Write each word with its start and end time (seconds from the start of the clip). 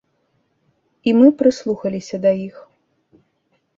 І 1.11 1.13
мы 1.19 1.27
прыслухаліся 1.41 2.15
да 2.27 2.31
іх. 2.49 2.55